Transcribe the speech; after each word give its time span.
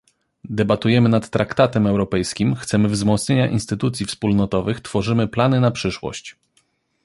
Debatujemy 0.49 1.09
nad 1.09 1.29
traktatem 1.29 1.87
europejskim, 1.87 2.55
chcemy 2.55 2.87
wzmocnienia 2.89 3.47
instytucji 3.47 4.05
wspólnotowych, 4.05 4.81
tworzymy 4.81 5.27
plany 5.27 5.59
na 5.59 5.71
przyszłość 5.71 6.35